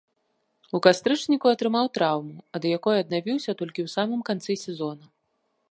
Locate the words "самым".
3.99-4.21